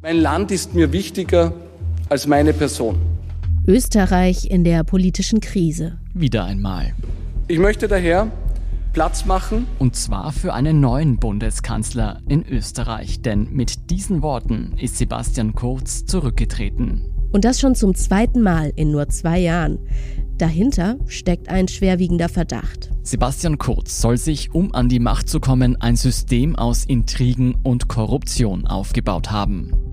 Mein 0.00 0.18
Land 0.18 0.52
ist 0.52 0.74
mir 0.74 0.92
wichtiger 0.92 1.52
als 2.08 2.28
meine 2.28 2.52
Person. 2.52 3.00
Österreich 3.66 4.48
in 4.48 4.62
der 4.62 4.84
politischen 4.84 5.40
Krise. 5.40 5.98
Wieder 6.14 6.44
einmal. 6.44 6.92
Ich 7.48 7.58
möchte 7.58 7.88
daher 7.88 8.30
Platz 8.92 9.24
machen. 9.24 9.66
Und 9.80 9.96
zwar 9.96 10.30
für 10.30 10.54
einen 10.54 10.78
neuen 10.78 11.16
Bundeskanzler 11.16 12.20
in 12.28 12.46
Österreich, 12.46 13.22
denn 13.22 13.48
mit 13.50 13.90
diesen 13.90 14.22
Worten 14.22 14.74
ist 14.80 14.98
Sebastian 14.98 15.56
Kurz 15.56 16.06
zurückgetreten. 16.06 17.02
Und 17.32 17.44
das 17.44 17.58
schon 17.58 17.74
zum 17.74 17.96
zweiten 17.96 18.40
Mal 18.40 18.72
in 18.76 18.92
nur 18.92 19.08
zwei 19.08 19.40
Jahren. 19.40 19.80
Dahinter 20.38 20.96
steckt 21.08 21.48
ein 21.48 21.66
schwerwiegender 21.66 22.28
Verdacht. 22.28 22.90
Sebastian 23.02 23.58
Kurz 23.58 24.00
soll 24.00 24.16
sich, 24.16 24.54
um 24.54 24.72
an 24.76 24.88
die 24.88 25.00
Macht 25.00 25.28
zu 25.28 25.40
kommen, 25.40 25.74
ein 25.80 25.96
System 25.96 26.54
aus 26.54 26.84
Intrigen 26.84 27.56
und 27.64 27.88
Korruption 27.88 28.68
aufgebaut 28.68 29.32
haben. 29.32 29.87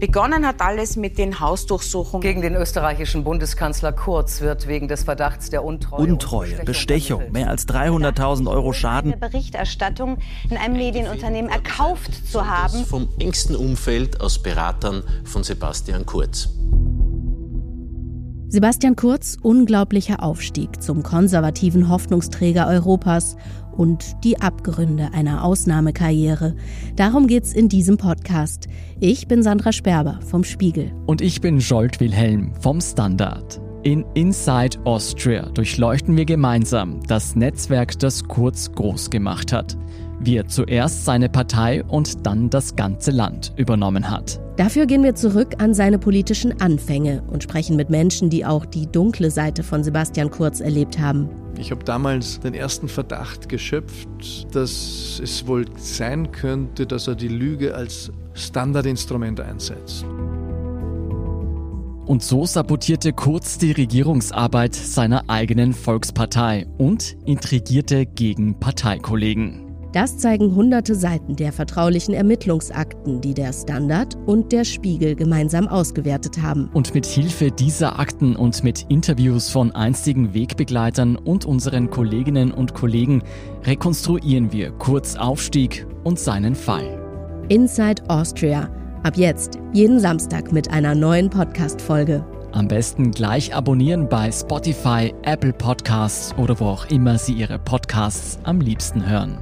Begonnen 0.00 0.46
hat 0.46 0.62
alles 0.62 0.96
mit 0.96 1.18
den 1.18 1.40
Hausdurchsuchungen. 1.40 2.22
Gegen 2.22 2.40
den 2.40 2.54
österreichischen 2.54 3.22
Bundeskanzler 3.22 3.92
Kurz 3.92 4.40
wird 4.40 4.66
wegen 4.66 4.88
des 4.88 5.04
Verdachts 5.04 5.50
der 5.50 5.62
Untreue. 5.62 6.00
Untreue, 6.00 6.64
Bestechung, 6.64 7.30
mehr 7.32 7.50
als 7.50 7.68
300.000 7.68 8.50
Euro 8.50 8.72
Schaden. 8.72 9.12
Eine 9.12 9.20
Berichterstattung 9.20 10.16
in 10.48 10.56
einem 10.56 10.76
Medienunternehmen 10.76 11.50
erkauft 11.50 12.12
zu 12.32 12.46
haben. 12.46 12.86
Vom 12.86 13.08
engsten 13.18 13.54
Umfeld 13.54 14.22
aus 14.22 14.42
Beratern 14.42 15.04
von 15.24 15.44
Sebastian 15.44 16.06
Kurz. 16.06 16.48
Sebastian 18.52 18.96
Kurz 18.96 19.36
unglaublicher 19.40 20.24
Aufstieg 20.24 20.82
zum 20.82 21.04
konservativen 21.04 21.88
Hoffnungsträger 21.88 22.66
Europas 22.66 23.36
und 23.70 24.24
die 24.24 24.40
Abgründe 24.40 25.10
einer 25.12 25.44
Ausnahmekarriere. 25.44 26.56
Darum 26.96 27.28
geht's 27.28 27.52
in 27.52 27.68
diesem 27.68 27.96
Podcast. 27.96 28.66
Ich 28.98 29.28
bin 29.28 29.44
Sandra 29.44 29.70
Sperber 29.70 30.18
vom 30.26 30.42
Spiegel. 30.42 30.90
Und 31.06 31.20
ich 31.20 31.40
bin 31.40 31.60
Jolt 31.60 32.00
Wilhelm 32.00 32.52
vom 32.60 32.80
Standard. 32.80 33.60
In 33.82 34.04
Inside 34.12 34.78
Austria 34.84 35.48
durchleuchten 35.54 36.14
wir 36.14 36.26
gemeinsam 36.26 37.00
das 37.06 37.34
Netzwerk, 37.34 37.98
das 37.98 38.22
Kurz 38.24 38.70
groß 38.72 39.08
gemacht 39.08 39.54
hat. 39.54 39.78
Wie 40.20 40.36
er 40.36 40.46
zuerst 40.46 41.06
seine 41.06 41.30
Partei 41.30 41.82
und 41.84 42.26
dann 42.26 42.50
das 42.50 42.76
ganze 42.76 43.10
Land 43.10 43.54
übernommen 43.56 44.10
hat. 44.10 44.38
Dafür 44.58 44.84
gehen 44.84 45.02
wir 45.02 45.14
zurück 45.14 45.54
an 45.62 45.72
seine 45.72 45.98
politischen 45.98 46.60
Anfänge 46.60 47.22
und 47.28 47.42
sprechen 47.42 47.74
mit 47.74 47.88
Menschen, 47.88 48.28
die 48.28 48.44
auch 48.44 48.66
die 48.66 48.86
dunkle 48.86 49.30
Seite 49.30 49.62
von 49.62 49.82
Sebastian 49.82 50.30
Kurz 50.30 50.60
erlebt 50.60 50.98
haben. 50.98 51.30
Ich 51.58 51.70
habe 51.70 51.82
damals 51.82 52.38
den 52.40 52.52
ersten 52.52 52.86
Verdacht 52.86 53.48
geschöpft, 53.48 54.08
dass 54.54 55.18
es 55.22 55.46
wohl 55.46 55.64
sein 55.78 56.30
könnte, 56.32 56.86
dass 56.86 57.08
er 57.08 57.14
die 57.14 57.28
Lüge 57.28 57.74
als 57.74 58.12
Standardinstrument 58.34 59.40
einsetzt. 59.40 60.04
Und 62.06 62.22
so 62.22 62.44
sabotierte 62.44 63.12
Kurz 63.12 63.58
die 63.58 63.72
Regierungsarbeit 63.72 64.74
seiner 64.74 65.28
eigenen 65.28 65.72
Volkspartei 65.72 66.66
und 66.78 67.16
intrigierte 67.24 68.06
gegen 68.06 68.58
Parteikollegen. 68.58 69.70
Das 69.92 70.18
zeigen 70.18 70.54
hunderte 70.54 70.94
Seiten 70.94 71.34
der 71.34 71.52
vertraulichen 71.52 72.14
Ermittlungsakten, 72.14 73.20
die 73.20 73.34
der 73.34 73.52
Standard 73.52 74.16
und 74.26 74.52
der 74.52 74.64
Spiegel 74.64 75.16
gemeinsam 75.16 75.66
ausgewertet 75.66 76.40
haben. 76.40 76.70
Und 76.72 76.94
mit 76.94 77.06
Hilfe 77.06 77.50
dieser 77.50 77.98
Akten 77.98 78.36
und 78.36 78.62
mit 78.62 78.86
Interviews 78.88 79.48
von 79.48 79.72
einstigen 79.72 80.32
Wegbegleitern 80.32 81.16
und 81.16 81.44
unseren 81.44 81.90
Kolleginnen 81.90 82.52
und 82.52 82.72
Kollegen 82.72 83.24
rekonstruieren 83.64 84.52
wir 84.52 84.70
Kurz 84.70 85.16
Aufstieg 85.16 85.86
und 86.04 86.20
seinen 86.20 86.54
Fall. 86.54 87.44
Inside 87.48 88.08
Austria. 88.08 88.70
Ab 89.02 89.16
jetzt 89.16 89.58
jeden 89.72 89.98
Samstag 89.98 90.52
mit 90.52 90.70
einer 90.70 90.94
neuen 90.94 91.30
Podcast-Folge. 91.30 92.22
Am 92.52 92.68
besten 92.68 93.12
gleich 93.12 93.54
abonnieren 93.54 94.10
bei 94.10 94.30
Spotify, 94.30 95.14
Apple 95.22 95.54
Podcasts 95.54 96.34
oder 96.36 96.60
wo 96.60 96.66
auch 96.66 96.90
immer 96.90 97.16
Sie 97.16 97.32
Ihre 97.32 97.58
Podcasts 97.58 98.38
am 98.42 98.60
liebsten 98.60 99.08
hören. 99.08 99.38